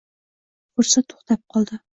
[0.77, 1.83] Fursat to’xtab qoldi